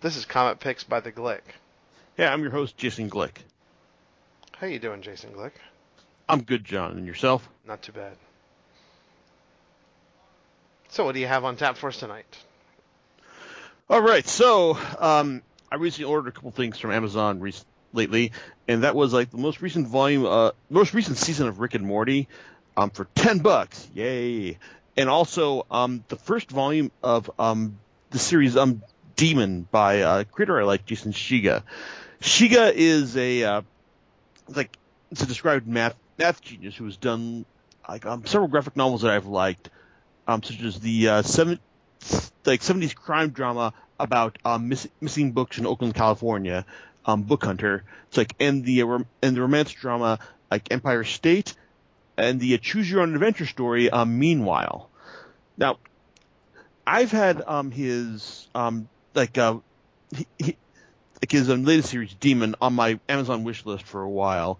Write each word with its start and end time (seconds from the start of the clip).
This 0.00 0.16
is 0.16 0.24
Comic 0.24 0.60
Picks 0.60 0.84
by 0.84 1.00
the 1.00 1.10
Glick. 1.10 1.40
Yeah, 2.16 2.32
I'm 2.32 2.42
your 2.42 2.52
host, 2.52 2.76
Jason 2.76 3.10
Glick. 3.10 3.38
How 4.56 4.68
you 4.68 4.78
doing, 4.78 5.02
Jason 5.02 5.30
Glick? 5.30 5.50
I'm 6.28 6.42
good, 6.42 6.64
John. 6.64 6.92
And 6.92 7.04
yourself? 7.04 7.48
Not 7.66 7.82
too 7.82 7.90
bad. 7.90 8.16
So, 10.90 11.04
what 11.04 11.14
do 11.14 11.20
you 11.20 11.26
have 11.26 11.44
on 11.44 11.56
tap 11.56 11.76
for 11.76 11.88
us 11.88 11.98
tonight? 11.98 12.26
All 13.90 14.00
right. 14.00 14.24
So, 14.24 14.78
um, 15.00 15.42
I 15.70 15.76
recently 15.76 16.08
ordered 16.08 16.28
a 16.28 16.32
couple 16.32 16.52
things 16.52 16.78
from 16.78 16.92
Amazon 16.92 17.40
re- 17.40 17.52
lately, 17.92 18.30
and 18.68 18.84
that 18.84 18.94
was 18.94 19.12
like 19.12 19.30
the 19.30 19.38
most 19.38 19.60
recent 19.60 19.88
volume, 19.88 20.24
uh, 20.24 20.52
most 20.70 20.94
recent 20.94 21.18
season 21.18 21.48
of 21.48 21.58
Rick 21.58 21.74
and 21.74 21.84
Morty, 21.84 22.28
um, 22.76 22.90
for 22.90 23.06
ten 23.16 23.40
bucks. 23.40 23.88
Yay! 23.94 24.58
And 24.96 25.08
also, 25.08 25.66
um, 25.72 26.04
the 26.06 26.16
first 26.16 26.52
volume 26.52 26.92
of 27.02 27.28
um 27.38 27.78
the 28.10 28.18
series 28.18 28.56
um 28.56 28.82
Demon 29.18 29.66
by 29.68 30.02
uh, 30.02 30.24
creator 30.24 30.60
I 30.60 30.64
like, 30.64 30.86
Jason 30.86 31.12
Shiga. 31.12 31.64
Shiga 32.20 32.72
is 32.72 33.16
a 33.16 33.42
uh, 33.42 33.62
like 34.48 34.78
it's 35.10 35.22
a 35.22 35.26
described 35.26 35.66
math 35.66 35.96
math 36.18 36.40
genius 36.40 36.76
who 36.76 36.84
has 36.84 36.96
done 36.96 37.44
like 37.88 38.06
um, 38.06 38.24
several 38.26 38.48
graphic 38.48 38.76
novels 38.76 39.02
that 39.02 39.10
I've 39.10 39.26
liked, 39.26 39.70
um, 40.28 40.42
such 40.44 40.62
as 40.62 40.78
the 40.78 41.08
uh, 41.08 41.22
seven 41.22 41.58
like 42.46 42.62
seventies 42.62 42.94
crime 42.94 43.30
drama 43.30 43.74
about 43.98 44.38
um, 44.44 44.68
miss, 44.68 44.86
missing 45.00 45.32
books 45.32 45.58
in 45.58 45.66
Oakland, 45.66 45.96
California, 45.96 46.64
um, 47.04 47.22
Book 47.24 47.44
Hunter. 47.44 47.82
It's 48.06 48.16
like 48.16 48.36
and 48.38 48.64
the 48.64 48.82
uh, 48.82 48.98
and 49.20 49.36
the 49.36 49.40
romance 49.40 49.72
drama 49.72 50.20
like 50.48 50.70
Empire 50.70 51.02
State, 51.02 51.54
and 52.16 52.38
the 52.38 52.54
uh, 52.54 52.58
Choose 52.58 52.88
Your 52.88 53.00
Own 53.00 53.14
Adventure 53.14 53.46
story. 53.46 53.90
Um, 53.90 54.20
meanwhile, 54.20 54.90
now 55.56 55.78
I've 56.86 57.10
had 57.10 57.42
um 57.44 57.72
his 57.72 58.46
um 58.54 58.88
like 59.14 59.38
uh 59.38 59.58
he, 60.14 60.26
he 60.38 60.56
like 61.22 61.30
his 61.30 61.48
latest 61.48 61.90
series 61.90 62.14
Demon 62.14 62.54
on 62.60 62.74
my 62.74 62.98
Amazon 63.08 63.44
wish 63.44 63.66
list 63.66 63.84
for 63.84 64.02
a 64.02 64.08
while, 64.08 64.58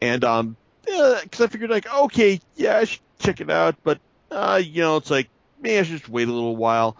and 0.00 0.24
um 0.24 0.56
because 0.84 1.40
I 1.40 1.46
figured 1.46 1.70
like 1.70 1.92
okay 1.92 2.40
yeah 2.56 2.78
I 2.78 2.84
should 2.84 3.00
check 3.18 3.40
it 3.40 3.50
out, 3.50 3.76
but 3.82 3.98
uh 4.30 4.60
you 4.62 4.82
know 4.82 4.96
it's 4.96 5.10
like 5.10 5.28
maybe 5.60 5.78
I 5.78 5.82
should 5.82 5.98
just 5.98 6.08
wait 6.08 6.28
a 6.28 6.32
little 6.32 6.56
while, 6.56 6.96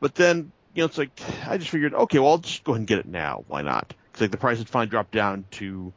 but 0.00 0.14
then 0.14 0.52
you 0.74 0.82
know 0.82 0.86
it's 0.86 0.98
like 0.98 1.10
I 1.46 1.58
just 1.58 1.70
figured 1.70 1.94
okay 1.94 2.18
well 2.18 2.32
I'll 2.32 2.38
just 2.38 2.64
go 2.64 2.72
ahead 2.72 2.80
and 2.80 2.86
get 2.86 2.98
it 2.98 3.06
now. 3.06 3.44
Why 3.48 3.62
not? 3.62 3.92
Because 4.06 4.22
like 4.22 4.30
the 4.30 4.36
price 4.36 4.58
had 4.58 4.68
finally 4.68 4.90
dropped 4.90 5.12
down 5.12 5.44
to 5.52 5.92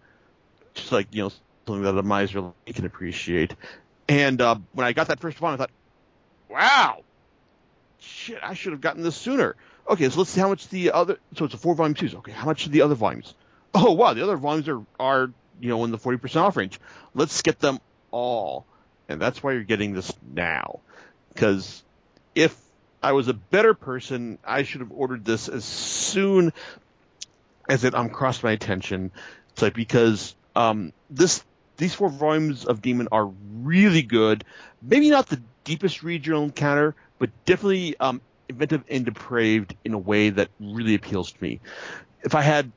just 0.74 0.92
like 0.92 1.08
you 1.12 1.24
know 1.24 1.32
something 1.66 1.84
that 1.84 1.98
a 1.98 2.04
miser 2.04 2.52
can 2.66 2.86
appreciate, 2.86 3.54
and 4.08 4.42
uh, 4.42 4.56
when 4.74 4.88
I 4.88 4.94
got 4.94 5.08
that 5.08 5.20
first 5.20 5.40
one 5.40 5.54
I 5.54 5.58
thought 5.58 5.72
wow 6.50 7.04
shit 8.00 8.40
I 8.42 8.54
should 8.54 8.72
have 8.72 8.82
gotten 8.82 9.04
this 9.04 9.16
sooner 9.16 9.56
Okay, 9.90 10.08
so 10.10 10.20
let's 10.20 10.30
see 10.30 10.40
how 10.40 10.50
much 10.50 10.70
the 10.70 10.92
other. 10.92 11.18
So 11.36 11.46
it's 11.46 11.56
a 11.56 11.58
four 11.58 11.74
volume 11.74 11.96
series. 11.96 12.14
Okay, 12.16 12.32
how 12.32 12.46
much 12.46 12.68
are 12.68 12.70
the 12.70 12.84
other 12.84 12.96
volumes? 12.96 13.34
Oh 13.74 13.94
wow, 13.94 14.14
the 14.14 14.24
other 14.24 14.38
volumes 14.38 14.68
are 14.68 14.82
are 15.00 15.32
you 15.60 15.70
know 15.70 15.84
in 15.84 15.92
the 15.92 15.98
forty 15.98 16.20
percent 16.20 16.46
off 16.46 16.58
range. 16.58 16.80
Let's 17.16 17.42
get 17.42 17.60
them 17.60 17.80
all, 18.12 18.66
and 19.08 19.20
that's 19.20 19.42
why 19.42 19.54
you're 19.54 19.64
getting 19.64 19.94
this 19.94 20.14
now. 20.32 20.80
Because 21.34 21.84
if 22.36 22.56
I 23.02 23.14
was 23.14 23.28
a 23.30 23.34
better 23.34 23.74
person, 23.74 24.38
I 24.46 24.64
should 24.64 24.82
have 24.82 24.92
ordered 24.92 25.26
this 25.26 25.48
as 25.50 25.66
soon 25.66 26.54
as 27.68 27.84
it 27.84 27.96
um 27.96 28.10
crossed 28.10 28.44
my 28.44 28.52
attention. 28.52 29.12
It's 29.54 29.62
like 29.64 29.74
because 29.74 30.36
um 30.56 30.94
this 31.10 31.44
these 31.78 31.96
four 31.96 32.10
volumes 32.10 32.66
of 32.66 32.84
Demon 32.84 33.08
are 33.12 33.26
really 33.64 34.04
good. 34.04 34.44
Maybe 34.84 35.10
not 35.10 35.28
the 35.28 35.42
deepest 35.64 36.04
regional 36.04 36.44
encounter, 36.44 36.96
but 37.18 37.32
definitely 37.46 37.96
um 38.00 38.22
inventive 38.50 38.84
and 38.90 39.06
depraved 39.06 39.76
in 39.86 39.94
a 39.94 39.98
way 39.98 40.32
that 40.32 40.50
really 40.60 40.96
appeals 40.96 41.32
to 41.32 41.44
me. 41.44 41.62
If 42.22 42.36
I 42.36 42.42
had, 42.42 42.72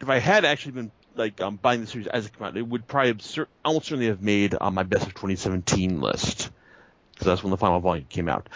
if 0.00 0.08
I 0.08 0.18
had 0.18 0.44
actually 0.44 0.72
been 0.72 0.90
like 1.14 1.40
um, 1.40 1.56
buying 1.56 1.80
the 1.80 1.86
series 1.86 2.08
as 2.08 2.26
it 2.26 2.36
came 2.36 2.46
out, 2.46 2.56
it 2.56 2.66
would 2.66 2.86
probably 2.86 3.14
absur- 3.14 3.46
almost 3.64 3.86
certainly 3.86 4.06
have 4.06 4.22
made 4.22 4.54
on 4.54 4.74
my 4.74 4.82
best 4.82 5.06
of 5.06 5.14
2017 5.14 6.00
list 6.00 6.50
because 7.12 7.26
that's 7.26 7.42
when 7.42 7.50
the 7.50 7.56
final 7.56 7.80
volume 7.80 8.06
came 8.08 8.28
out. 8.28 8.48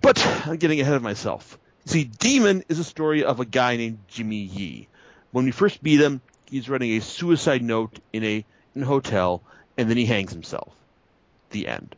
But 0.00 0.24
I'm 0.46 0.56
getting 0.56 0.80
ahead 0.80 0.94
of 0.94 1.02
myself. 1.02 1.58
See, 1.84 2.04
Demon 2.04 2.64
is 2.68 2.78
a 2.78 2.84
story 2.84 3.24
of 3.24 3.40
a 3.40 3.44
guy 3.44 3.76
named 3.76 3.98
Jimmy 4.08 4.36
Yee. 4.36 4.88
When 5.30 5.44
we 5.44 5.50
first 5.50 5.82
meet 5.82 6.00
him, 6.00 6.20
he's 6.50 6.68
writing 6.68 6.92
a 6.92 7.00
suicide 7.00 7.62
note 7.62 7.98
in 8.12 8.24
a, 8.24 8.44
in 8.74 8.82
a 8.82 8.86
hotel, 8.86 9.42
and 9.76 9.88
then 9.88 9.96
he 9.96 10.04
hangs 10.04 10.32
himself. 10.32 10.72
The 11.50 11.68
end. 11.68 11.94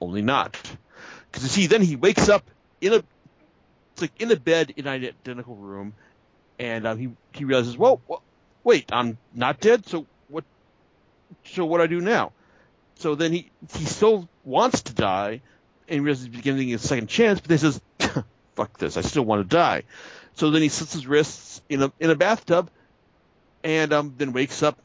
Only 0.00 0.22
not. 0.22 0.58
Because 1.30 1.42
you 1.42 1.48
see, 1.48 1.66
then 1.66 1.82
he 1.82 1.96
wakes 1.96 2.28
up 2.28 2.48
in 2.80 2.94
a 2.94 3.04
it's 3.94 4.02
like 4.02 4.20
in 4.20 4.30
a 4.32 4.36
bed 4.36 4.74
in 4.76 4.88
an 4.88 5.04
identical 5.04 5.54
room, 5.54 5.94
and 6.58 6.84
um, 6.84 6.98
he 6.98 7.10
he 7.32 7.44
realizes, 7.44 7.78
well, 7.78 8.00
well, 8.08 8.22
wait, 8.64 8.86
I'm 8.92 9.18
not 9.32 9.60
dead. 9.60 9.86
So 9.86 10.06
what? 10.28 10.42
So 11.44 11.64
what 11.64 11.78
do 11.78 11.84
I 11.84 11.86
do 11.86 12.00
now? 12.00 12.32
So 12.96 13.14
then 13.14 13.32
he 13.32 13.50
he 13.72 13.84
still 13.84 14.28
wants 14.44 14.82
to 14.82 14.94
die, 14.94 15.42
and 15.88 15.94
he 15.94 16.00
realizes 16.00 16.26
he's 16.26 16.40
getting 16.40 16.74
a 16.74 16.78
second 16.78 17.08
chance, 17.08 17.40
but 17.40 17.48
then 17.48 17.58
he 17.58 17.62
says, 17.62 17.80
"Fuck 18.56 18.78
this! 18.78 18.96
I 18.96 19.02
still 19.02 19.24
want 19.24 19.48
to 19.48 19.56
die." 19.56 19.84
So 20.34 20.50
then 20.50 20.62
he 20.62 20.70
slits 20.70 20.92
his 20.92 21.06
wrists 21.06 21.62
in 21.68 21.80
a 21.84 21.92
in 22.00 22.10
a 22.10 22.16
bathtub, 22.16 22.70
and 23.62 23.92
um 23.92 24.14
then 24.18 24.32
wakes 24.32 24.64
up, 24.64 24.76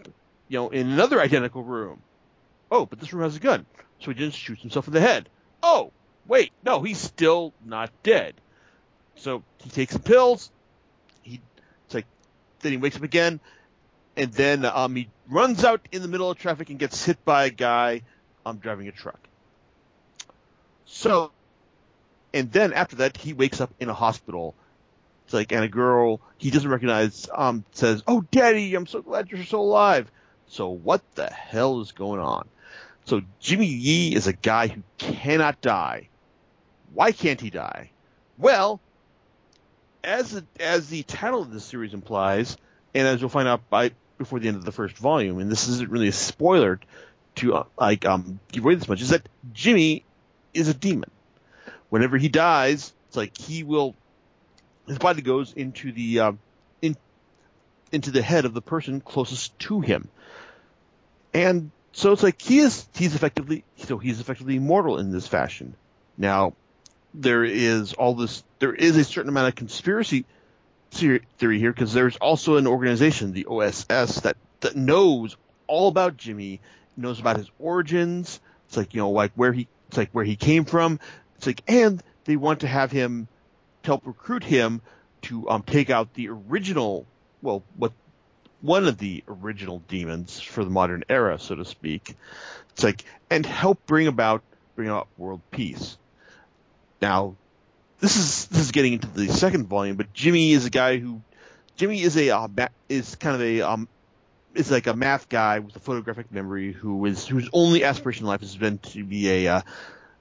you 0.49 0.59
know, 0.59 0.69
in 0.69 0.87
another 0.87 1.19
identical 1.19 1.63
room. 1.63 1.99
Oh, 2.69 2.85
but 2.85 2.99
this 2.99 3.11
room 3.11 3.23
has 3.23 3.35
a 3.35 3.39
gun, 3.39 3.65
so 3.99 4.11
he 4.11 4.13
just 4.13 4.37
shoots 4.37 4.61
himself 4.61 4.87
in 4.87 4.93
the 4.93 5.01
head. 5.01 5.29
Oh, 5.63 5.91
wait, 6.27 6.51
no, 6.63 6.83
he's 6.83 6.99
still 6.99 7.53
not 7.65 7.89
dead. 8.03 8.35
So 9.19 9.43
he 9.61 9.69
takes 9.69 9.93
some 9.93 10.01
pills. 10.01 10.49
He 11.21 11.41
it's 11.85 11.93
like 11.93 12.05
then 12.61 12.71
he 12.71 12.77
wakes 12.77 12.95
up 12.95 13.03
again, 13.03 13.39
and 14.15 14.31
then 14.31 14.65
um, 14.65 14.95
he 14.95 15.09
runs 15.29 15.63
out 15.63 15.81
in 15.91 16.01
the 16.01 16.07
middle 16.07 16.31
of 16.31 16.37
traffic 16.37 16.69
and 16.69 16.79
gets 16.79 17.03
hit 17.03 17.23
by 17.25 17.45
a 17.45 17.49
guy 17.49 18.03
um, 18.45 18.57
driving 18.57 18.87
a 18.87 18.91
truck. 18.91 19.19
So, 20.85 21.31
and 22.33 22.51
then 22.51 22.73
after 22.73 22.97
that, 22.97 23.17
he 23.17 23.33
wakes 23.33 23.61
up 23.61 23.71
in 23.79 23.89
a 23.89 23.93
hospital. 23.93 24.55
It's 25.25 25.33
like, 25.33 25.51
and 25.51 25.63
a 25.63 25.69
girl 25.69 26.21
he 26.37 26.49
doesn't 26.49 26.69
recognize 26.69 27.27
um, 27.33 27.65
says, 27.71 28.01
"Oh, 28.07 28.21
Daddy, 28.31 28.73
I'm 28.73 28.87
so 28.87 29.01
glad 29.01 29.29
you're 29.31 29.43
so 29.43 29.59
alive." 29.59 30.09
So 30.47 30.69
what 30.69 31.01
the 31.15 31.27
hell 31.27 31.81
is 31.81 31.91
going 31.91 32.21
on? 32.21 32.47
So 33.05 33.21
Jimmy 33.39 33.67
Yee 33.67 34.15
is 34.15 34.27
a 34.27 34.33
guy 34.33 34.67
who 34.67 34.81
cannot 34.97 35.61
die. 35.61 36.07
Why 36.93 37.11
can't 37.11 37.39
he 37.39 37.49
die? 37.49 37.91
Well, 38.37 38.79
as 40.03 40.31
the, 40.31 40.45
as 40.59 40.89
the 40.89 41.03
title 41.03 41.41
of 41.41 41.51
this 41.51 41.65
series 41.65 41.93
implies, 41.93 42.57
and 42.93 43.07
as 43.07 43.19
you'll 43.19 43.29
find 43.29 43.47
out 43.47 43.69
by 43.69 43.91
before 44.17 44.39
the 44.39 44.47
end 44.47 44.57
of 44.57 44.65
the 44.65 44.71
first 44.71 44.97
volume, 44.97 45.39
and 45.39 45.51
this 45.51 45.67
isn't 45.67 45.89
really 45.89 46.09
a 46.09 46.13
spoiler 46.13 46.79
to 47.35 47.55
uh, 47.55 47.63
like 47.79 48.05
um 48.05 48.39
give 48.51 48.63
away 48.63 48.75
this 48.75 48.87
much, 48.87 49.01
is 49.01 49.09
that 49.09 49.27
Jimmy 49.53 50.03
is 50.53 50.67
a 50.67 50.73
demon. 50.73 51.09
Whenever 51.89 52.17
he 52.17 52.29
dies, 52.29 52.93
it's 53.07 53.17
like 53.17 53.37
he 53.37 53.63
will 53.63 53.95
his 54.87 54.97
body 54.97 55.21
goes 55.21 55.53
into 55.53 55.91
the 55.91 56.19
um, 56.19 56.39
in 56.81 56.97
into 57.91 58.11
the 58.11 58.21
head 58.21 58.45
of 58.45 58.53
the 58.53 58.61
person 58.61 59.01
closest 59.01 59.57
to 59.59 59.79
him, 59.79 60.09
and 61.33 61.71
so 61.91 62.11
it's 62.11 62.23
like 62.23 62.41
he 62.41 62.59
is 62.59 62.87
he's 62.95 63.15
effectively 63.15 63.63
so 63.77 63.97
he's 63.97 64.19
effectively 64.19 64.57
immortal 64.57 64.97
in 64.99 65.11
this 65.11 65.27
fashion. 65.27 65.75
Now 66.17 66.53
there 67.13 67.43
is 67.43 67.93
all 67.93 68.15
this 68.15 68.43
there 68.59 68.73
is 68.73 68.95
a 68.97 69.03
certain 69.03 69.29
amount 69.29 69.47
of 69.47 69.55
conspiracy 69.55 70.25
theory 70.91 71.59
here 71.59 71.71
because 71.71 71.93
there's 71.93 72.17
also 72.17 72.57
an 72.57 72.67
organization, 72.67 73.33
the 73.33 73.45
OSS, 73.45 74.21
that 74.21 74.37
that 74.61 74.75
knows 74.75 75.37
all 75.67 75.87
about 75.87 76.17
Jimmy, 76.17 76.59
knows 76.97 77.19
about 77.19 77.37
his 77.37 77.49
origins. 77.59 78.39
It's 78.67 78.77
like 78.77 78.93
you 78.93 79.01
know, 79.01 79.11
like 79.11 79.31
where 79.35 79.53
he, 79.53 79.67
it's 79.87 79.97
like 79.97 80.09
where 80.11 80.25
he 80.25 80.35
came 80.35 80.65
from. 80.65 80.99
It's 81.37 81.47
like, 81.47 81.63
and 81.67 82.01
they 82.25 82.35
want 82.35 82.61
to 82.61 82.67
have 82.67 82.91
him 82.91 83.27
to 83.83 83.87
help 83.87 84.05
recruit 84.05 84.43
him 84.43 84.81
to 85.23 85.49
um 85.49 85.63
take 85.63 85.89
out 85.89 86.13
the 86.13 86.29
original, 86.29 87.05
well, 87.41 87.63
what 87.75 87.93
one 88.61 88.87
of 88.87 88.97
the 88.97 89.23
original 89.27 89.81
demons 89.87 90.39
for 90.39 90.63
the 90.63 90.69
modern 90.69 91.03
era, 91.09 91.39
so 91.39 91.55
to 91.55 91.65
speak. 91.65 92.15
It's 92.71 92.83
like 92.83 93.03
and 93.29 93.45
help 93.45 93.85
bring 93.85 94.07
about 94.07 94.43
bring 94.75 94.89
about 94.89 95.07
world 95.17 95.41
peace. 95.51 95.97
Now, 97.01 97.35
this 97.99 98.17
is 98.17 98.45
this 98.47 98.61
is 98.61 98.71
getting 98.71 98.93
into 98.93 99.07
the 99.07 99.27
second 99.27 99.67
volume, 99.67 99.95
but 99.95 100.13
Jimmy 100.13 100.51
is 100.51 100.65
a 100.65 100.69
guy 100.69 100.97
who 100.97 101.21
Jimmy 101.75 102.01
is 102.01 102.17
a 102.17 102.29
uh, 102.31 102.47
is 102.87 103.15
kind 103.15 103.35
of 103.35 103.41
a 103.41 103.61
um 103.61 103.87
is 104.53 104.71
like 104.71 104.87
a 104.87 104.95
math 104.95 105.29
guy 105.29 105.59
with 105.59 105.75
a 105.75 105.79
photographic 105.79 106.31
memory 106.31 106.71
who 106.73 107.05
is 107.05 107.25
whose 107.27 107.49
only 107.53 107.83
aspiration 107.83 108.23
in 108.23 108.27
life 108.27 108.41
has 108.41 108.57
been 108.57 108.77
to 108.79 109.03
be 109.03 109.29
a 109.29 109.55
uh, 109.55 109.61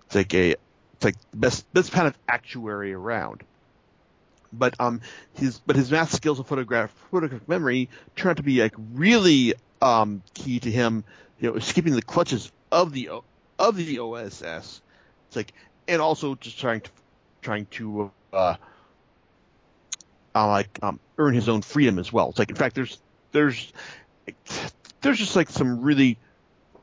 it's 0.07 0.15
like 0.15 0.35
a 0.35 0.51
it's 0.51 1.05
like 1.05 1.17
the 1.31 1.37
best 1.37 1.73
best 1.73 1.93
kind 1.93 2.07
of 2.07 2.17
actuary 2.29 2.93
around. 2.93 3.43
But 4.53 4.75
um 4.81 5.01
his 5.35 5.59
but 5.59 5.77
his 5.77 5.91
math 5.91 6.15
skills 6.15 6.39
and 6.39 6.47
photograph 6.47 6.93
photographic 7.11 7.49
memory 7.49 7.89
turn 8.17 8.31
out 8.31 8.37
to 8.39 8.43
be 8.43 8.61
like 8.63 8.75
really 8.95 9.55
um 9.83 10.23
key 10.35 10.61
to 10.61 10.71
him, 10.71 11.05
you 11.41 11.51
know, 11.51 11.57
escaping 11.57 11.95
the 11.95 12.03
clutches 12.03 12.51
of 12.71 12.93
the 12.93 13.11
of 13.59 13.77
the 13.77 13.99
OSS. 13.99 14.81
It's 15.27 15.37
like 15.37 15.53
and 15.89 16.01
also 16.01 16.35
just 16.35 16.59
trying 16.59 16.83
to 16.83 16.91
trying 17.43 17.67
to 17.67 18.11
uh, 18.33 18.57
uh, 20.35 20.47
like 20.47 20.79
um, 20.83 21.01
earn 21.17 21.35
his 21.35 21.49
own 21.49 21.63
freedom 21.63 21.99
as 21.99 22.13
well. 22.13 22.31
It's 22.31 22.39
like 22.39 22.51
in 22.51 22.57
fact 22.57 22.75
there's 22.75 22.99
there's 23.33 23.73
there's 25.01 25.19
just 25.19 25.35
like 25.35 25.51
some 25.51 25.81
really 25.81 26.19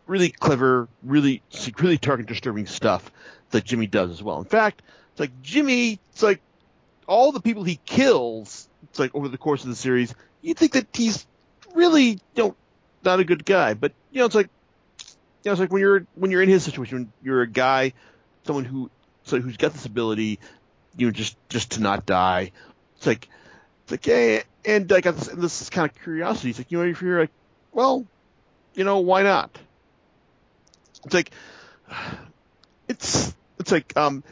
really 0.08 0.30
clever, 0.30 0.88
really 1.04 1.42
really 1.80 1.98
and 2.04 2.28
disturbing 2.28 2.66
stuff 2.66 3.12
that 3.52 3.64
Jimmy 3.64 3.88
does 3.88 4.12
as 4.12 4.22
well. 4.22 4.40
In 4.40 4.46
fact, 4.46 4.82
it's 5.12 5.20
like 5.20 5.42
Jimmy, 5.42 6.00
it's 6.12 6.24
like 6.24 6.42
all 7.08 7.32
the 7.32 7.40
people 7.40 7.64
he 7.64 7.80
kills, 7.86 8.68
it's 8.84 9.00
like 9.00 9.14
over 9.16 9.28
the 9.28 9.38
course 9.38 9.64
of 9.64 9.70
the 9.70 9.76
series, 9.76 10.14
you'd 10.42 10.58
think 10.58 10.74
that 10.74 10.88
he's 10.94 11.26
really 11.74 12.10
you 12.10 12.20
know 12.36 12.56
not 13.04 13.20
a 13.20 13.24
good 13.24 13.46
guy, 13.46 13.74
but 13.74 13.94
you 14.12 14.20
know 14.20 14.26
it's 14.26 14.36
like 14.36 14.50
you 15.44 15.50
know 15.50 15.52
it's 15.52 15.62
like 15.62 15.72
when 15.72 15.82
you're 15.82 16.06
when 16.16 16.32
you're 16.32 16.42
in 16.42 16.50
his 16.50 16.64
situation, 16.64 17.12
you're 17.24 17.42
a 17.42 17.48
guy, 17.48 17.94
someone 18.46 18.66
who 18.66 18.90
so 19.26 19.40
who's 19.40 19.58
got 19.58 19.74
this 19.74 19.86
ability, 19.86 20.40
you 20.96 21.08
know, 21.08 21.12
just 21.12 21.36
just 21.50 21.72
to 21.74 21.82
not 21.82 22.06
die. 22.06 22.52
It's 22.98 23.06
like 23.06 23.28
it's 23.84 23.92
like 23.92 24.08
yeah, 24.08 24.44
and 24.64 24.92
I 24.92 25.02
got 25.02 25.16
this, 25.16 25.28
and 25.28 25.42
this 25.42 25.62
is 25.62 25.70
kind 25.70 25.90
of 25.90 26.02
curiosity. 26.02 26.52
It's 26.52 26.60
like 26.60 26.72
you 26.72 26.78
know 26.78 26.86
if 26.86 27.02
you're 27.02 27.20
like, 27.20 27.32
well, 27.74 28.06
you 28.74 28.84
know 28.84 29.00
why 29.00 29.24
not? 29.24 29.58
It's 31.06 31.14
like 31.14 31.32
it's 32.88 33.34
it's 33.60 33.72
like 33.72 33.98
um 33.98 34.24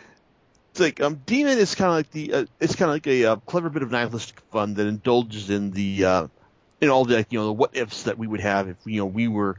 it's 0.72 0.80
like 0.80 1.02
um 1.02 1.22
demon 1.26 1.58
is 1.58 1.76
kind 1.76 1.90
of 1.90 1.96
like 1.96 2.12
the 2.12 2.34
uh, 2.34 2.46
it's 2.60 2.76
kind 2.76 2.90
of 2.90 2.96
like 2.96 3.08
a 3.08 3.26
uh, 3.26 3.36
clever 3.38 3.70
bit 3.70 3.84
of 3.84 3.92
nihilistic 3.92 4.40
fun 4.52 4.76
that 4.76 4.88
indulges 4.88 5.50
in 5.50 5.72
the 5.72 6.06
uh 6.06 6.28
in 6.82 6.90
all 6.90 7.06
the 7.06 7.16
like, 7.16 7.32
you 7.32 7.40
know 7.40 7.46
the 7.46 7.54
what 7.54 7.76
ifs 7.76 8.04
that 8.04 8.18
we 8.18 8.28
would 8.28 8.42
have 8.42 8.70
if 8.70 8.78
you 8.86 8.98
know 9.00 9.06
we 9.06 9.28
were 9.28 9.58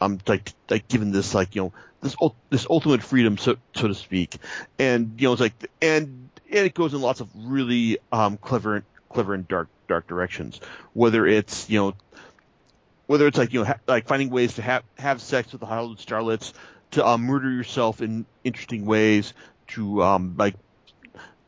um 0.00 0.18
like 0.26 0.52
like 0.68 0.88
given 0.88 1.12
this 1.12 1.34
like 1.34 1.54
you 1.54 1.62
know 1.62 1.72
this 2.02 2.16
this 2.50 2.66
ultimate 2.68 3.02
freedom 3.02 3.38
so 3.38 3.56
so 3.74 3.88
to 3.88 3.94
speak. 3.94 4.36
And 4.78 5.14
you 5.18 5.28
know 5.28 5.32
it's 5.32 5.40
like 5.40 5.54
and 5.80 6.28
and 6.50 6.66
it 6.66 6.74
goes 6.74 6.92
in 6.94 7.00
lots 7.00 7.20
of 7.20 7.28
really 7.34 7.98
um 8.10 8.36
clever 8.36 8.84
clever 9.08 9.34
and 9.34 9.46
dark 9.48 9.68
dark 9.88 10.06
directions. 10.06 10.60
Whether 10.92 11.26
it's 11.26 11.70
you 11.70 11.78
know 11.78 11.94
whether 13.06 13.26
it's 13.26 13.38
like 13.38 13.52
you 13.52 13.60
know 13.60 13.66
ha- 13.66 13.80
like 13.86 14.06
finding 14.06 14.30
ways 14.30 14.54
to 14.54 14.62
have 14.62 14.82
have 14.98 15.20
sex 15.22 15.52
with 15.52 15.60
the 15.60 15.66
Hollywood 15.66 15.98
starlets 15.98 16.52
to 16.92 17.06
um, 17.06 17.22
murder 17.22 17.50
yourself 17.50 18.00
in 18.00 18.26
interesting 18.44 18.84
ways 18.84 19.34
to 19.68 20.02
um, 20.02 20.34
like 20.38 20.54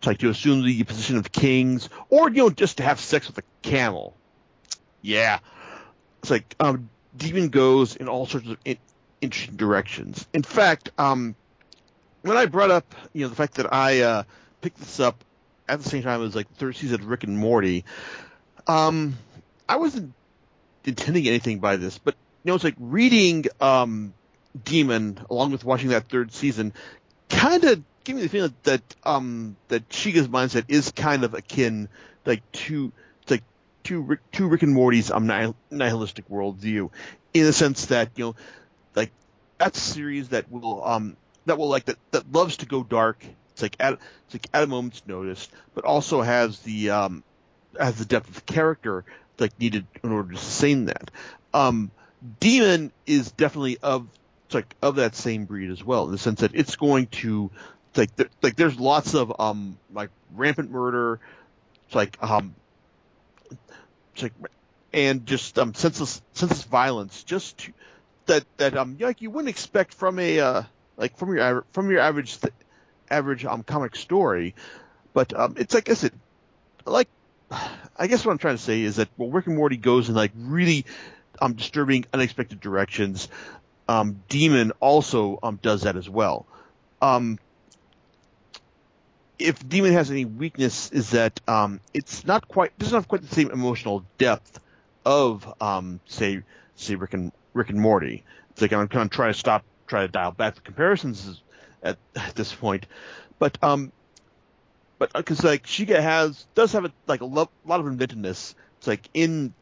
to, 0.01 0.09
like 0.09 0.19
to 0.19 0.29
assume 0.31 0.63
the 0.63 0.85
position 0.85 1.17
of 1.17 1.31
kings, 1.33 1.89
or 2.11 2.29
you 2.31 2.37
know 2.37 2.51
just 2.51 2.79
to 2.79 2.83
have 2.83 3.01
sex 3.01 3.27
with 3.27 3.39
a 3.39 3.43
camel. 3.63 4.15
Yeah, 5.03 5.39
it's 6.23 6.31
like 6.31 6.55
um, 6.61 6.89
Demon 7.17 7.49
goes 7.49 7.97
in 7.97 8.09
all 8.09 8.27
sorts 8.27 8.49
of 8.49 8.59
in- 8.65 8.79
interesting 9.25 9.57
directions. 9.57 10.27
In 10.33 10.43
fact, 10.43 10.91
um, 10.99 11.35
when 12.23 12.37
I 12.37 12.47
brought 12.47 12.71
up 12.71 12.95
you 13.13 13.23
know 13.23 13.29
the 13.29 13.37
fact 13.37 13.55
that 13.55 13.73
I 13.73 14.01
uh, 14.01 14.23
picked 14.61 14.79
this 14.79 15.01
up 15.01 15.25
at 15.69 15.83
the 15.83 15.89
same 15.89 16.03
time 16.03 16.23
as 16.23 16.35
like 16.35 16.49
the 16.49 16.55
third 16.55 16.77
season 16.77 17.01
of 17.01 17.07
Rick 17.07 17.25
and 17.25 17.37
Morty, 17.37 17.85
um, 18.67 19.17
I 19.69 19.77
wasn't 19.77 20.13
intending 20.85 21.27
anything 21.27 21.59
by 21.59 21.77
this, 21.77 21.99
but 21.99 22.15
you 22.45 22.51
know 22.51 22.55
it's 22.55 22.65
like 22.65 22.77
reading 22.79 23.47
um, 23.61 24.15
Demon 24.63 25.19
along 25.31 25.53
with 25.53 25.65
watching 25.65 25.89
that 25.91 26.09
third 26.09 26.33
season 26.33 26.73
kind 27.29 27.65
of 27.65 27.83
gave 28.05 28.17
me 28.17 28.23
the 28.23 28.29
feeling 28.29 28.55
that 28.65 28.83
um 29.03 29.57
that 29.69 29.89
Shiga's 29.89 30.29
mindset 30.29 30.67
is 30.69 30.93
kind 30.93 31.25
of 31.25 31.35
akin 31.35 31.89
like 32.25 32.51
to 32.53 32.93
like 33.29 33.43
to 33.85 34.19
to 34.33 34.49
Rick 34.49 34.63
and 34.63 34.73
Morty's 34.73 35.11
um 35.11 35.27
nihilistic 35.71 36.29
worldview 36.29 36.91
in 37.33 37.45
the 37.45 37.53
sense 37.53 37.87
that 37.87 38.11
you 38.17 38.25
know 38.25 38.37
that's 39.59 39.79
a 39.79 39.93
series 39.93 40.29
that 40.31 40.51
will 40.51 40.85
um 40.85 41.17
that 41.47 41.59
will 41.59 41.69
like 41.69 41.87
that 41.87 41.99
that 42.13 42.31
loves 42.33 42.59
to 42.59 42.67
go 42.67 42.83
dark. 42.83 43.25
It's 43.53 43.63
like 43.63 43.77
at 43.81 43.95
it's 44.27 44.35
like 44.35 44.49
at 44.53 44.65
a 44.65 44.67
moment's 44.67 45.03
notice 45.07 45.49
but 45.75 45.85
also 45.85 46.23
has 46.23 46.59
the 46.61 46.91
um 46.91 47.23
has 47.79 47.97
the 47.97 48.05
depth 48.05 48.37
of 48.37 48.47
character 48.47 49.05
like 49.39 49.59
needed 49.59 49.87
in 50.03 50.13
order 50.13 50.33
to 50.33 50.39
sustain 50.39 50.87
that. 50.87 51.11
Um 51.53 51.91
Demon 52.41 52.93
is 53.07 53.33
definitely 53.33 53.79
of 53.79 54.09
like 54.53 54.75
of 54.83 54.97
that 54.97 55.15
same 55.17 55.47
breed 55.47 55.71
as 55.71 55.83
well 55.83 56.05
in 56.07 56.13
the 56.13 56.19
sense 56.19 56.41
that 56.41 56.55
it's 56.55 56.77
going 56.77 57.07
to 57.07 57.51
like 57.97 58.11
like 58.43 58.57
there's 58.57 58.79
lots 58.79 59.15
of 59.15 59.33
um 59.41 59.79
like 59.93 60.11
rampant 60.35 60.71
murder 60.71 61.21
it's 61.87 61.95
like 61.95 62.17
um 62.23 62.55
like 64.23 64.33
and 64.93 65.27
just 65.27 65.59
um 65.59 65.75
senseless 65.75 66.23
senseless 66.33 66.65
violence 66.65 67.25
just 67.25 67.59
to, 67.59 67.73
that 68.27 68.45
that 68.57 68.77
um 68.77 68.97
like 68.99 69.23
you 69.23 69.31
wouldn't 69.31 69.49
expect 69.49 69.95
from 69.95 70.19
a 70.19 70.41
uh 70.41 70.63
like 70.97 71.17
from 71.17 71.35
your 71.35 71.65
from 71.73 71.91
your 71.91 72.01
average 72.01 72.39
average 73.11 73.45
um 73.45 73.63
comic 73.63 73.97
story 73.97 74.55
but 75.13 75.39
um 75.39 75.55
it's 75.59 75.75
like 75.75 75.89
I 75.89 75.95
said 75.95 76.13
like 76.87 77.09
I 77.97 78.07
guess 78.09 78.25
what 78.25 78.33
I'm 78.33 78.39
trying 78.39 78.57
to 78.57 78.63
say 78.63 78.83
is 78.83 78.97
that 78.97 79.09
well 79.17 79.31
Rick 79.31 79.47
and 79.47 79.57
Morty 79.57 79.77
goes 79.77 80.09
in 80.09 80.15
like 80.15 80.33
really 80.37 80.85
um 81.41 81.55
disturbing 81.55 82.05
unexpected 82.13 82.61
directions 82.61 83.29
um, 83.89 84.23
Demon 84.29 84.73
also 84.81 85.39
um, 85.43 85.59
does 85.61 85.83
that 85.83 85.97
as 85.97 86.09
well. 86.09 86.47
Um, 87.03 87.39
if 89.39 89.67
Demon 89.69 89.93
has 89.93 90.11
any 90.11 90.25
weakness, 90.25 90.91
is 90.91 91.11
that 91.11 91.41
um, 91.47 91.81
it's 91.93 92.27
not 92.27 92.49
quite 92.49 92.77
doesn't 92.79 92.95
have 92.95 93.09
quite 93.09 93.23
the 93.23 93.35
same 93.35 93.51
emotional 93.51 94.05
depth 94.17 94.61
of 95.05 95.53
um, 95.61 96.01
say 96.07 96.43
say 96.77 96.95
Rick 96.95 97.15
and 97.15 97.33
Rick 97.55 97.71
and 97.71 97.81
Morty. 97.81 98.25
It's 98.51 98.61
like 98.63 98.73
I'm 98.73 98.87
kind 98.89 99.05
of 99.07 99.11
trying 99.11 99.33
to 99.33 99.39
stop, 99.39 99.65
try 99.87 100.03
to 100.03 100.09
dial 100.09 100.33
back 100.33 100.57
the 100.57 100.61
comparisons 100.61 101.43
at, 101.83 101.97
at 102.17 102.35
this 102.35 102.55
point, 102.55 102.87
but 103.39 103.57
um, 103.63 103.93
but 104.99 105.13
because 105.13 105.45
uh, 105.45 105.49
like 105.49 105.67
Shiga 105.67 106.01
has 106.01 106.47
does 106.55 106.73
have 106.73 106.85
a, 106.85 106.93
like 107.07 107.21
a 107.21 107.27
lo- 107.27 107.51
lot 107.65 107.81
of 107.81 107.87
inventiveness. 107.87 108.55
It's 108.79 108.87
like 108.87 109.09
in 109.15 109.55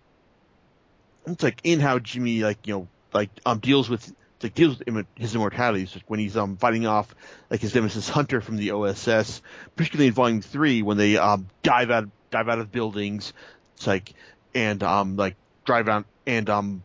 it's 1.26 1.42
like 1.42 1.60
in 1.64 1.80
how 1.80 1.98
Jimmy 1.98 2.42
like 2.42 2.66
you 2.66 2.74
know 2.74 2.88
like 3.12 3.30
um 3.46 3.58
deals 3.58 3.88
with 3.88 4.12
like 4.42 4.54
deals 4.54 4.78
with 4.78 5.06
his 5.16 5.34
immortality. 5.34 5.86
So 5.86 6.00
when 6.06 6.20
he's 6.20 6.36
um 6.36 6.56
fighting 6.56 6.86
off 6.86 7.14
like 7.50 7.60
his 7.60 7.74
nemesis 7.74 8.08
Hunter 8.08 8.40
from 8.40 8.56
the 8.56 8.72
OSS, 8.72 9.42
particularly 9.76 10.08
in 10.08 10.14
Volume 10.14 10.42
Three 10.42 10.82
when 10.82 10.96
they 10.96 11.16
um 11.16 11.48
dive 11.62 11.90
out 11.90 12.08
dive 12.30 12.48
out 12.48 12.58
of 12.58 12.72
buildings, 12.72 13.32
it's 13.76 13.86
like 13.86 14.12
and 14.54 14.82
um 14.82 15.16
like 15.16 15.36
drive 15.64 15.88
out 15.88 16.04
and 16.26 16.50
um 16.50 16.82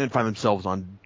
and 0.00 0.12
find 0.12 0.26
themselves 0.26 0.66
on 0.66 0.98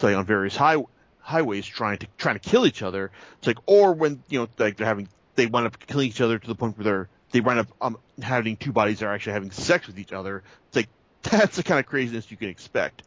like 0.00 0.16
on 0.16 0.24
various 0.24 0.56
high 0.56 0.82
highways 1.18 1.66
trying 1.66 1.98
to 1.98 2.06
trying 2.18 2.38
to 2.38 2.50
kill 2.50 2.66
each 2.66 2.82
other. 2.82 3.10
It's 3.38 3.46
like 3.46 3.58
or 3.66 3.92
when 3.92 4.22
you 4.28 4.40
know 4.40 4.48
like 4.58 4.76
they're 4.76 4.86
having 4.86 5.08
they 5.36 5.46
wind 5.46 5.66
up 5.66 5.78
killing 5.86 6.08
each 6.08 6.20
other 6.20 6.38
to 6.38 6.46
the 6.46 6.54
point 6.54 6.76
where 6.76 6.84
they're 6.84 7.08
they 7.32 7.40
wind 7.40 7.60
up 7.60 7.68
um, 7.80 7.98
having 8.20 8.56
two 8.56 8.72
bodies 8.72 8.98
that 8.98 9.06
are 9.06 9.14
actually 9.14 9.34
having 9.34 9.50
sex 9.50 9.86
with 9.86 9.98
each 9.98 10.12
other. 10.12 10.42
It's 10.68 10.76
like 10.76 10.88
that's 11.22 11.56
the 11.56 11.62
kind 11.62 11.80
of 11.80 11.86
craziness 11.86 12.30
you 12.30 12.36
can 12.36 12.48
expect. 12.48 13.02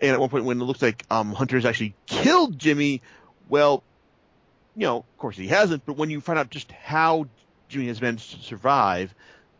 And 0.00 0.12
at 0.12 0.20
one 0.20 0.28
point, 0.28 0.44
when 0.44 0.60
it 0.60 0.64
looks 0.64 0.82
like 0.82 1.04
um, 1.10 1.32
Hunter's 1.32 1.64
actually 1.64 1.94
killed 2.04 2.58
Jimmy, 2.58 3.00
well, 3.48 3.82
you 4.74 4.86
know, 4.86 4.98
of 4.98 5.18
course 5.18 5.36
he 5.36 5.48
hasn't. 5.48 5.86
But 5.86 5.96
when 5.96 6.10
you 6.10 6.20
find 6.20 6.38
out 6.38 6.50
just 6.50 6.70
how 6.70 7.26
Jimmy 7.68 7.86
has 7.86 8.00
managed 8.00 8.32
to 8.32 8.42
survive, 8.42 9.14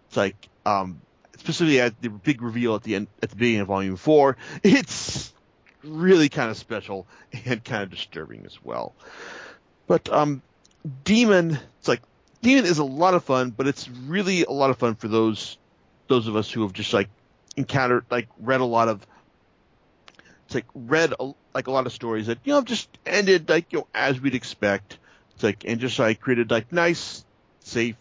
it's 0.08 0.16
like 0.16 0.48
um, 0.66 1.00
specifically 1.38 1.81
at 1.81 2.00
the 2.00 2.09
big 2.09 2.43
reveal 2.43 2.75
at 2.75 2.83
the 2.83 2.95
end 2.95 3.09
at 3.23 3.31
the 3.31 3.37
beginning 3.37 3.61
of 3.61 3.69
Volume 3.69 3.97
Four, 3.97 4.37
it's 4.62 5.33
really 5.83 6.28
kind 6.28 6.50
of 6.50 6.57
special 6.57 7.07
and 7.45 7.64
kind 7.64 7.83
of 7.83 7.90
disturbing 7.90 8.45
as 8.47 8.62
well. 8.62 8.95
But 9.87 10.09
um, 10.12 10.43
Demon, 11.05 11.59
it's 11.78 11.88
like 11.88 12.02
Demon 12.43 12.64
is 12.64 12.78
a 12.78 12.85
lot 12.85 13.14
of 13.14 13.25
fun, 13.25 13.50
but 13.50 13.66
it's 13.66 13.88
really 13.88 14.45
a 14.45 14.50
lot 14.50 14.71
of 14.71 14.78
fun 14.78 14.95
for 14.95 15.09
those 15.09 15.59
those 16.09 16.28
of 16.28 16.37
us 16.37 16.50
who 16.50 16.62
have 16.62 16.73
just 16.73 16.93
like 16.93 17.09
encountered 17.57 18.05
like 18.11 18.28
read 18.38 18.61
a 18.61 18.64
lot 18.64 18.88
of 18.88 19.05
it's 20.47 20.55
like 20.55 20.66
read 20.75 21.12
a, 21.19 21.33
like 21.55 21.66
a 21.66 21.71
lot 21.73 21.87
of 21.87 21.93
stories 21.93 22.26
that 22.28 22.38
you 22.45 22.52
know 22.52 22.62
just 22.62 22.88
ended 23.05 23.49
like 23.49 23.73
you 23.73 23.81
know 23.81 23.87
as 23.95 24.21
we'd 24.21 24.35
expect. 24.35 24.99
It's 25.35 25.43
like 25.43 25.64
and 25.66 25.81
just 25.81 25.99
like 25.99 26.21
created 26.21 26.50
like 26.50 26.73
nice, 26.73 27.25
safe, 27.61 27.97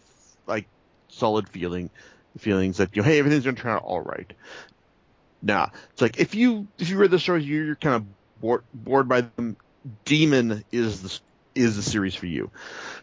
like 0.46 0.66
solid 1.08 1.48
feeling 1.48 1.90
feelings 2.38 2.78
that 2.78 2.94
you 2.94 3.02
know 3.02 3.08
hey 3.08 3.18
everything's 3.18 3.44
gonna 3.44 3.56
turn 3.56 3.72
out 3.72 3.82
all 3.82 4.00
right. 4.00 4.32
Nah, 5.42 5.68
it's 5.92 6.02
like 6.02 6.18
if 6.18 6.34
you 6.34 6.66
if 6.78 6.88
you 6.88 6.98
read 6.98 7.10
the 7.10 7.18
stories 7.18 7.46
you're, 7.46 7.64
you're 7.64 7.76
kind 7.76 7.96
of 7.96 8.40
bored 8.40 8.62
bored 8.74 9.08
by 9.08 9.22
them. 9.36 9.56
Demon 10.04 10.64
is 10.72 11.02
the 11.02 11.20
is 11.54 11.76
the 11.76 11.82
series 11.82 12.14
for 12.14 12.26
you. 12.26 12.50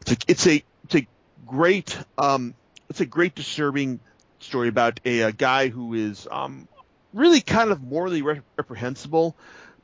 It's 0.02 0.12
like 0.12 0.24
it's 0.28 0.48
a 0.48 0.63
it's 0.84 0.96
a 0.96 1.08
great 1.48 1.98
um 2.18 2.54
it's 2.90 3.00
a 3.00 3.06
great 3.06 3.36
disturbing 3.36 4.00
story 4.40 4.68
about 4.68 5.00
a, 5.06 5.22
a 5.22 5.32
guy 5.32 5.70
who 5.70 5.94
is 5.94 6.28
um 6.30 6.68
really 7.13 7.40
kind 7.40 7.72
of 7.72 7.82
morally 7.82 8.22
reprehensible. 8.22 9.36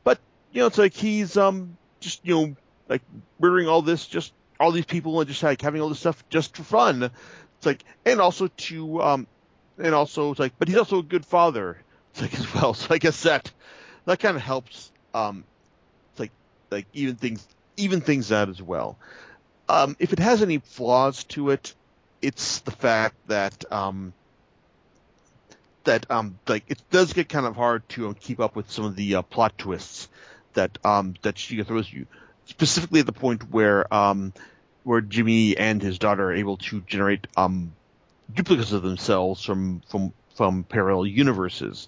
But 0.03 0.19
you 0.51 0.61
know, 0.61 0.67
it's 0.67 0.77
like 0.77 0.93
he's 0.93 1.37
um 1.37 1.77
just 2.01 2.25
you 2.25 2.35
know 2.35 2.55
like 2.89 3.01
murdering 3.39 3.67
all 3.67 3.81
this, 3.81 4.05
just 4.05 4.33
all 4.59 4.71
these 4.71 4.85
people, 4.85 5.19
and 5.21 5.29
just 5.29 5.41
like 5.41 5.61
having 5.61 5.81
all 5.81 5.89
this 5.89 5.99
stuff 5.99 6.23
just 6.29 6.57
for 6.57 6.63
fun. 6.63 7.03
It's 7.03 7.65
like, 7.65 7.83
and 8.05 8.19
also 8.19 8.47
to 8.47 9.01
um, 9.01 9.27
and 9.79 9.95
also 9.95 10.31
it's 10.31 10.39
like, 10.39 10.53
but 10.59 10.67
he's 10.67 10.77
also 10.77 10.99
a 10.99 11.03
good 11.03 11.25
father. 11.25 11.77
It's 12.11 12.21
like 12.21 12.33
as 12.39 12.53
well. 12.53 12.73
So 12.73 12.93
I 12.93 12.97
guess 12.97 13.23
that 13.23 13.51
that 14.05 14.19
kind 14.19 14.35
of 14.35 14.41
helps. 14.41 14.91
Um, 15.13 15.43
it's 16.11 16.19
like 16.19 16.31
like 16.71 16.87
even 16.93 17.15
things 17.15 17.47
even 17.77 18.01
things 18.01 18.31
out 18.31 18.49
as 18.49 18.61
well. 18.61 18.97
Um, 19.67 19.95
if 19.99 20.13
it 20.13 20.19
has 20.19 20.41
any 20.41 20.57
flaws 20.57 21.23
to 21.25 21.51
it, 21.51 21.73
it's 22.21 22.59
the 22.61 22.71
fact 22.71 23.15
that 23.27 23.71
um, 23.71 24.13
that 25.85 26.09
um 26.09 26.37
like 26.47 26.63
it 26.67 26.81
does 26.91 27.13
get 27.13 27.29
kind 27.29 27.45
of 27.45 27.55
hard 27.55 27.87
to 27.89 28.07
um, 28.07 28.15
keep 28.15 28.39
up 28.39 28.55
with 28.55 28.69
some 28.71 28.85
of 28.85 28.95
the 28.95 29.15
uh, 29.15 29.21
plot 29.21 29.57
twists 29.57 30.09
that 30.53 30.77
um 30.83 31.15
that 31.21 31.37
she 31.37 31.61
throws 31.63 31.91
you, 31.91 32.07
specifically 32.45 32.99
at 32.99 33.05
the 33.05 33.13
point 33.13 33.49
where 33.51 33.91
um 33.93 34.33
where 34.83 35.01
Jimmy 35.01 35.57
and 35.57 35.81
his 35.81 35.99
daughter 35.99 36.29
are 36.29 36.33
able 36.33 36.57
to 36.57 36.81
generate 36.81 37.27
um 37.37 37.73
duplicates 38.33 38.71
of 38.71 38.81
themselves 38.81 39.43
from 39.43 39.81
from 39.89 40.13
from 40.35 40.63
parallel 40.63 41.05
universes. 41.05 41.87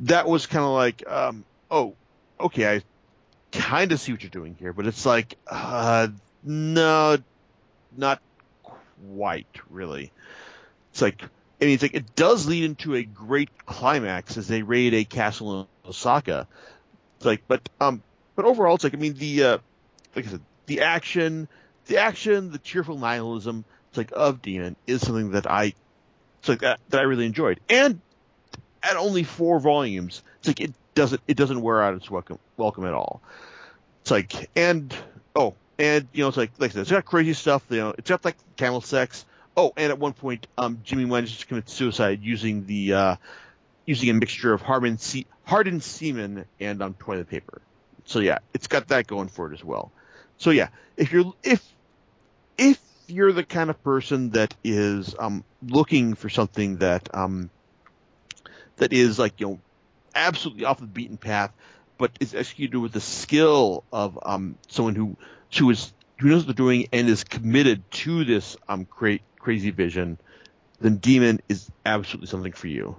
That 0.00 0.28
was 0.28 0.46
kind 0.46 0.64
of 0.64 0.70
like 0.70 1.08
um 1.08 1.44
oh 1.70 1.94
okay 2.40 2.76
I 2.76 2.82
kind 3.52 3.92
of 3.92 4.00
see 4.00 4.12
what 4.12 4.22
you're 4.22 4.30
doing 4.30 4.56
here, 4.58 4.72
but 4.72 4.86
it's 4.86 5.06
like 5.06 5.36
uh 5.46 6.08
no 6.42 7.18
not 7.96 8.20
quite 8.62 9.46
really. 9.70 10.12
It's 10.92 11.02
like 11.02 11.22
I 11.60 11.64
mean, 11.64 11.74
it's 11.74 11.82
like 11.82 11.94
it 11.94 12.14
does 12.14 12.46
lead 12.46 12.64
into 12.64 12.94
a 12.94 13.02
great 13.02 13.64
climax 13.64 14.36
as 14.36 14.46
they 14.46 14.62
raid 14.62 14.92
a 14.92 15.04
castle 15.04 15.60
in 15.60 15.66
Osaka. 15.88 16.46
It's 17.16 17.24
like, 17.24 17.42
but 17.48 17.66
um, 17.80 18.02
but 18.34 18.44
overall, 18.44 18.74
it's 18.74 18.84
like 18.84 18.94
I 18.94 18.98
mean 18.98 19.14
the 19.14 19.42
uh, 19.42 19.58
like 20.14 20.26
I 20.26 20.30
said, 20.30 20.42
the 20.66 20.82
action, 20.82 21.48
the 21.86 21.98
action, 21.98 22.52
the 22.52 22.58
cheerful 22.58 22.98
nihilism, 22.98 23.64
like 23.96 24.12
of 24.14 24.42
Demon 24.42 24.76
is 24.86 25.02
something 25.02 25.32
that 25.32 25.50
I, 25.50 25.74
it's 26.40 26.48
like 26.48 26.60
that 26.60 26.80
that 26.90 27.00
I 27.00 27.04
really 27.04 27.26
enjoyed, 27.26 27.60
and 27.68 28.00
at 28.82 28.96
only 28.96 29.22
four 29.22 29.60
volumes, 29.60 30.22
it's 30.38 30.48
like 30.48 30.60
it 30.60 30.72
doesn't 30.94 31.20
it 31.26 31.36
doesn't 31.36 31.60
wear 31.60 31.82
out 31.82 31.94
its 31.94 32.10
welcome 32.10 32.38
welcome 32.56 32.84
at 32.84 32.94
all. 32.94 33.20
It's 34.02 34.10
like 34.10 34.50
and 34.56 34.94
oh 35.34 35.54
and 35.78 36.06
you 36.12 36.22
know 36.22 36.28
it's 36.28 36.36
like 36.36 36.52
like 36.58 36.70
I 36.70 36.74
said, 36.74 36.80
it's 36.82 36.90
got 36.90 37.04
crazy 37.04 37.32
stuff. 37.32 37.64
You 37.70 37.78
know, 37.78 37.94
it's 37.96 38.08
got 38.08 38.24
like 38.24 38.36
camel 38.56 38.80
sex 38.80 39.24
Oh, 39.56 39.72
and 39.76 39.90
at 39.90 39.98
one 39.98 40.12
point, 40.12 40.46
um, 40.58 40.80
Jimmy 40.84 41.06
to 41.06 41.46
commit 41.46 41.70
suicide 41.70 42.20
using 42.22 42.66
the 42.66 42.92
uh, 42.92 43.16
using 43.86 44.10
a 44.10 44.14
mixture 44.14 44.52
of 44.52 44.60
hardened, 44.60 45.00
se- 45.00 45.26
hardened 45.44 45.82
semen 45.82 46.44
and 46.60 46.82
um, 46.82 46.94
toilet 46.94 47.30
paper. 47.30 47.62
So 48.04 48.18
yeah, 48.18 48.38
it's 48.52 48.66
got 48.66 48.88
that 48.88 49.06
going 49.06 49.28
for 49.28 49.50
it 49.50 49.54
as 49.54 49.64
well. 49.64 49.90
So 50.36 50.50
yeah, 50.50 50.68
if 50.98 51.10
you're 51.10 51.32
if 51.42 51.64
if 52.58 52.78
you're 53.06 53.32
the 53.32 53.44
kind 53.44 53.70
of 53.70 53.82
person 53.82 54.30
that 54.30 54.54
is 54.64 55.14
um, 55.18 55.44
looking 55.62 56.14
for 56.14 56.28
something 56.28 56.78
that 56.78 57.08
um, 57.14 57.50
that 58.76 58.92
is 58.92 59.18
like 59.18 59.40
you 59.40 59.46
know 59.46 59.60
absolutely 60.14 60.64
off 60.64 60.80
the 60.80 60.86
beaten 60.86 61.16
path, 61.16 61.52
but 61.98 62.10
is 62.20 62.34
executed 62.34 62.78
with 62.78 62.92
the 62.92 63.00
skill 63.00 63.84
of 63.92 64.18
um, 64.22 64.56
someone 64.68 64.94
who 64.94 65.16
who 65.56 65.70
is 65.70 65.92
who 66.18 66.28
knows 66.28 66.46
what 66.46 66.56
they're 66.56 66.64
doing 66.64 66.88
and 66.92 67.08
is 67.08 67.24
committed 67.24 67.88
to 67.90 68.24
this 68.24 68.56
um, 68.68 68.84
create 68.86 69.22
crazy 69.38 69.70
vision, 69.70 70.18
then 70.80 70.96
Demon 70.96 71.40
is 71.48 71.70
absolutely 71.84 72.26
something 72.26 72.52
for 72.52 72.68
you. 72.68 72.96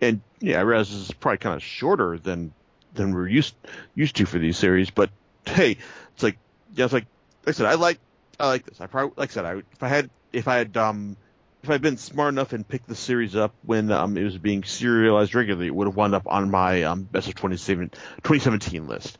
And 0.00 0.20
yeah, 0.40 0.58
I 0.58 0.62
realize 0.62 0.90
this 0.90 1.08
is 1.08 1.12
probably 1.12 1.38
kind 1.38 1.56
of 1.56 1.62
shorter 1.62 2.18
than 2.18 2.52
than 2.94 3.14
we're 3.14 3.28
used 3.28 3.54
used 3.94 4.16
to 4.16 4.26
for 4.26 4.38
these 4.38 4.56
series, 4.56 4.90
but 4.90 5.10
hey, 5.44 5.78
it's 6.14 6.22
like 6.22 6.38
yeah, 6.74 6.84
it's 6.84 6.94
like 6.94 7.06
like 7.44 7.54
I 7.54 7.56
said, 7.56 7.66
I 7.66 7.74
like 7.74 7.98
I 8.38 8.46
like 8.46 8.66
this. 8.66 8.80
I 8.80 8.86
probably 8.86 9.14
like 9.16 9.30
I 9.30 9.32
said, 9.32 9.44
I 9.44 9.52
if 9.56 9.82
I 9.82 9.88
had 9.88 10.10
if 10.32 10.48
I 10.48 10.56
had 10.56 10.76
um 10.76 11.16
if 11.62 11.70
I'd 11.70 11.82
been 11.82 11.96
smart 11.96 12.32
enough 12.32 12.52
and 12.52 12.66
picked 12.66 12.88
the 12.88 12.94
series 12.94 13.34
up 13.34 13.52
when 13.62 13.90
um, 13.90 14.16
it 14.16 14.22
was 14.22 14.38
being 14.38 14.62
serialized 14.62 15.34
regularly, 15.34 15.66
it 15.66 15.74
would 15.74 15.88
have 15.88 15.96
wound 15.96 16.14
up 16.14 16.26
on 16.26 16.50
my 16.50 16.84
um, 16.84 17.02
best 17.02 17.28
of 17.28 17.34
2017 17.34 18.86
list. 18.86 19.18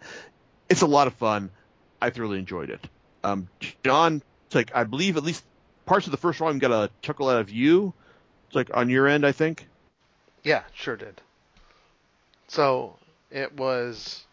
It's 0.68 0.82
a 0.82 0.86
lot 0.86 1.08
of 1.08 1.14
fun. 1.14 1.50
I 2.00 2.10
thoroughly 2.10 2.38
enjoyed 2.38 2.70
it. 2.70 2.80
Um, 3.24 3.48
John, 3.82 4.22
like 4.54 4.70
I 4.74 4.84
believe 4.84 5.16
at 5.16 5.24
least 5.24 5.44
parts 5.84 6.06
of 6.06 6.12
the 6.12 6.16
first 6.16 6.38
volume 6.38 6.60
got 6.60 6.70
a 6.70 6.90
chuckle 7.02 7.28
out 7.28 7.40
of 7.40 7.50
you. 7.50 7.92
It's 8.46 8.54
like 8.54 8.70
on 8.76 8.88
your 8.88 9.08
end, 9.08 9.26
I 9.26 9.32
think. 9.32 9.66
Yeah, 10.44 10.62
sure 10.74 10.96
did. 10.96 11.20
So 12.46 12.96
it 13.30 13.52
was 13.56 14.24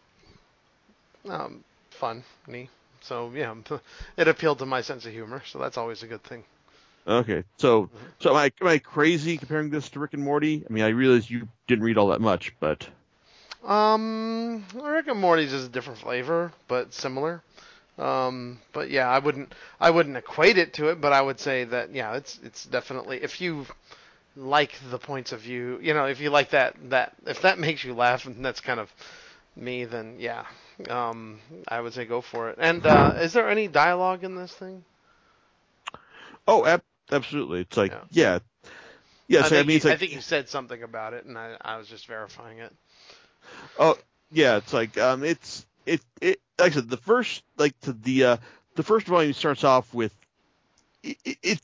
um, 1.28 1.64
fun, 1.90 2.22
me. 2.46 2.70
So 3.06 3.32
yeah, 3.34 3.54
it 4.16 4.28
appealed 4.28 4.58
to 4.58 4.66
my 4.66 4.80
sense 4.80 5.06
of 5.06 5.12
humor. 5.12 5.42
So 5.46 5.58
that's 5.58 5.78
always 5.78 6.02
a 6.02 6.06
good 6.06 6.22
thing. 6.22 6.44
Okay, 7.06 7.44
so 7.56 7.84
mm-hmm. 7.84 7.96
so 8.18 8.30
am 8.30 8.36
I 8.36 8.52
am 8.60 8.66
I 8.66 8.78
crazy 8.78 9.38
comparing 9.38 9.70
this 9.70 9.88
to 9.90 10.00
Rick 10.00 10.14
and 10.14 10.22
Morty? 10.22 10.64
I 10.68 10.72
mean, 10.72 10.82
I 10.82 10.88
realize 10.88 11.30
you 11.30 11.48
didn't 11.68 11.84
read 11.84 11.98
all 11.98 12.08
that 12.08 12.20
much, 12.20 12.52
but 12.58 12.88
um, 13.64 14.64
Rick 14.74 15.06
and 15.08 15.20
Morty's 15.20 15.52
is 15.52 15.66
a 15.66 15.68
different 15.68 16.00
flavor, 16.00 16.52
but 16.66 16.92
similar. 16.92 17.42
Um, 17.98 18.58
but 18.72 18.90
yeah, 18.90 19.08
I 19.08 19.20
wouldn't 19.20 19.54
I 19.80 19.90
wouldn't 19.90 20.16
equate 20.16 20.58
it 20.58 20.74
to 20.74 20.88
it, 20.88 21.00
but 21.00 21.12
I 21.12 21.22
would 21.22 21.38
say 21.38 21.64
that 21.64 21.94
yeah, 21.94 22.14
it's 22.14 22.40
it's 22.42 22.64
definitely 22.64 23.22
if 23.22 23.40
you 23.40 23.66
like 24.36 24.74
the 24.90 24.98
points 24.98 25.32
of 25.32 25.40
view, 25.40 25.78
you 25.80 25.94
know, 25.94 26.06
if 26.06 26.20
you 26.20 26.30
like 26.30 26.50
that 26.50 26.74
that 26.90 27.14
if 27.24 27.42
that 27.42 27.58
makes 27.66 27.84
you 27.84 27.94
laugh 27.94 28.26
and 28.26 28.44
that's 28.44 28.60
kind 28.60 28.80
of 28.80 28.92
me, 29.54 29.84
then 29.84 30.16
yeah, 30.18 30.44
um, 30.88 31.40
I 31.68 31.80
would 31.80 31.92
say 31.92 32.04
go 32.04 32.20
for 32.20 32.48
it. 32.50 32.56
And 32.60 32.84
uh, 32.86 33.14
is 33.16 33.32
there 33.32 33.48
any 33.48 33.68
dialogue 33.68 34.24
in 34.24 34.34
this 34.36 34.54
thing? 34.54 34.84
Oh, 36.46 36.64
ab- 36.66 36.82
absolutely. 37.10 37.60
It's 37.60 37.76
like 37.76 37.92
yeah, 37.92 38.02
yeah. 38.10 38.38
yeah 39.28 39.42
so 39.42 39.56
I, 39.56 39.58
I 39.58 39.62
mean, 39.62 39.74
you, 39.74 39.80
like, 39.84 39.88
I 39.88 39.96
think 39.96 40.12
you 40.12 40.20
said 40.20 40.48
something 40.48 40.82
about 40.82 41.12
it, 41.14 41.24
and 41.24 41.36
I 41.38 41.56
I 41.60 41.76
was 41.76 41.88
just 41.88 42.06
verifying 42.06 42.58
it. 42.58 42.74
Oh 43.78 43.96
yeah, 44.30 44.56
it's 44.56 44.72
like 44.72 44.96
um, 44.98 45.24
it's 45.24 45.66
it 45.86 46.00
it 46.20 46.40
like 46.58 46.72
I 46.72 46.74
said, 46.74 46.88
the 46.88 46.96
first 46.96 47.42
like 47.56 47.78
to 47.80 47.92
the 47.92 48.24
uh, 48.24 48.36
the 48.74 48.82
first 48.82 49.06
volume 49.06 49.32
starts 49.32 49.64
off 49.64 49.92
with 49.94 50.14
it, 51.02 51.18
it, 51.42 51.60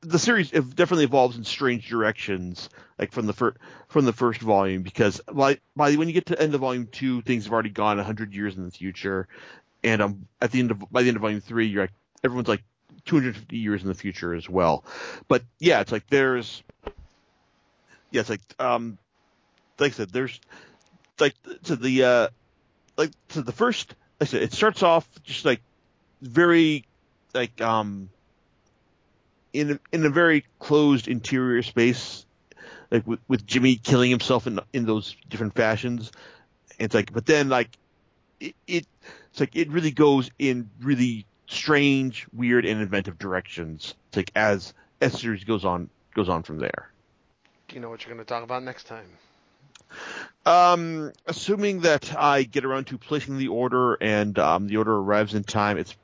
the 0.00 0.18
series 0.18 0.50
definitely 0.50 1.04
evolves 1.04 1.36
in 1.36 1.44
strange 1.44 1.88
directions, 1.88 2.68
like 2.98 3.12
from 3.12 3.26
the 3.26 3.32
first 3.32 3.58
from 3.88 4.04
the 4.04 4.12
first 4.12 4.40
volume, 4.40 4.82
because 4.82 5.20
by 5.32 5.58
by 5.76 5.94
when 5.94 6.08
you 6.08 6.14
get 6.14 6.26
to 6.26 6.40
end 6.40 6.54
of 6.54 6.60
volume 6.60 6.88
two, 6.90 7.22
things 7.22 7.44
have 7.44 7.52
already 7.52 7.70
gone 7.70 7.98
hundred 7.98 8.34
years 8.34 8.56
in 8.56 8.64
the 8.64 8.70
future, 8.70 9.28
and 9.82 10.02
um 10.02 10.26
at 10.40 10.50
the 10.52 10.58
end 10.60 10.70
of 10.70 10.90
by 10.90 11.02
the 11.02 11.08
end 11.08 11.16
of 11.16 11.22
volume 11.22 11.40
three, 11.40 11.66
you're 11.66 11.84
like 11.84 11.92
everyone's 12.24 12.48
like 12.48 12.62
250 13.04 13.56
years 13.56 13.82
in 13.82 13.88
the 13.88 13.94
future 13.94 14.34
as 14.34 14.48
well. 14.48 14.84
But 15.28 15.42
yeah, 15.58 15.80
it's 15.80 15.92
like 15.92 16.06
there's 16.08 16.62
yeah, 18.10 18.20
it's 18.20 18.30
like 18.30 18.40
um 18.58 18.98
like 19.78 19.92
I 19.92 19.94
said, 19.94 20.10
there's 20.10 20.40
like 21.18 21.34
to 21.64 21.76
the 21.76 22.04
uh 22.04 22.28
like 22.96 23.10
to 23.30 23.42
the 23.42 23.52
first 23.52 23.94
like 24.20 24.28
I 24.28 24.30
said, 24.30 24.42
it 24.42 24.52
starts 24.52 24.82
off 24.82 25.08
just 25.24 25.44
like 25.44 25.60
very 26.20 26.84
like 27.34 27.60
um 27.60 28.10
in 29.52 29.78
in 29.92 30.04
a 30.04 30.10
very 30.10 30.44
closed 30.58 31.08
interior 31.08 31.62
space, 31.62 32.24
like 32.90 33.06
with, 33.06 33.20
with 33.28 33.46
Jimmy 33.46 33.76
killing 33.76 34.10
himself 34.10 34.46
in 34.46 34.60
in 34.72 34.86
those 34.86 35.16
different 35.28 35.54
fashions. 35.54 36.12
It's 36.78 36.94
like, 36.94 37.12
but 37.12 37.26
then 37.26 37.48
like 37.48 37.70
it, 38.40 38.54
it 38.66 38.86
it's 39.30 39.40
like 39.40 39.54
it 39.54 39.70
really 39.70 39.90
goes 39.90 40.30
in 40.38 40.70
really 40.80 41.26
strange, 41.46 42.26
weird, 42.32 42.64
and 42.64 42.80
inventive 42.80 43.18
directions. 43.18 43.94
It's 44.08 44.16
like 44.16 44.32
as 44.34 44.74
as 45.00 45.18
series 45.20 45.44
goes 45.44 45.64
on 45.64 45.90
goes 46.14 46.28
on 46.28 46.42
from 46.42 46.58
there. 46.58 46.90
Do 47.68 47.76
you 47.76 47.80
know 47.80 47.90
what 47.90 48.04
you're 48.04 48.14
going 48.14 48.24
to 48.24 48.28
talk 48.28 48.42
about 48.42 48.62
next 48.62 48.84
time? 48.84 49.06
Um, 50.44 51.12
assuming 51.26 51.80
that 51.80 52.16
I 52.16 52.42
get 52.42 52.64
around 52.64 52.86
to 52.86 52.98
placing 52.98 53.38
the 53.38 53.48
order 53.48 53.94
and 53.94 54.38
um, 54.38 54.66
the 54.66 54.78
order 54.78 54.96
arrives 54.96 55.34
in 55.34 55.44
time, 55.44 55.78
it's 55.78 55.94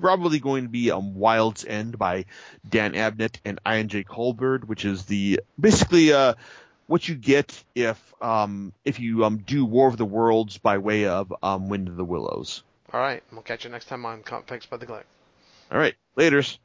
probably 0.00 0.38
going 0.38 0.64
to 0.64 0.68
be 0.68 0.90
um, 0.90 1.14
Wild's 1.14 1.64
End 1.64 1.98
by 1.98 2.26
Dan 2.68 2.94
Abnett 2.94 3.36
and 3.44 3.58
I.N.J. 3.64 4.04
Culbard, 4.04 4.64
which 4.64 4.84
is 4.84 5.04
the 5.04 5.40
basically 5.58 6.12
uh, 6.12 6.34
what 6.86 7.06
you 7.08 7.14
get 7.14 7.62
if 7.74 8.14
um, 8.22 8.72
if 8.84 9.00
you 9.00 9.24
um, 9.24 9.38
do 9.38 9.64
War 9.64 9.88
of 9.88 9.96
the 9.96 10.04
Worlds 10.04 10.58
by 10.58 10.78
way 10.78 11.06
of 11.06 11.32
um, 11.42 11.68
Wind 11.68 11.88
of 11.88 11.96
the 11.96 12.04
Willows. 12.04 12.62
All 12.92 13.00
right, 13.00 13.22
we'll 13.30 13.42
catch 13.42 13.64
you 13.64 13.70
next 13.70 13.86
time 13.86 14.04
on 14.04 14.22
Comp 14.22 14.46
by 14.48 14.76
the 14.76 14.86
Glick. 14.86 15.04
All 15.70 15.78
right, 15.78 15.94
later's. 16.16 16.58